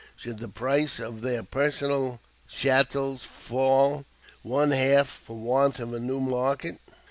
Should 0.15 0.39
the 0.39 0.47
price 0.47 0.97
of 0.97 1.21
their 1.21 1.43
personal 1.43 2.21
"chattels" 2.49 3.23
fall 3.23 4.03
one 4.41 4.71
half 4.71 5.05
for 5.07 5.35
want 5.37 5.77
of 5.77 5.93
a 5.93 5.99
new 5.99 6.19
market? 6.19 6.79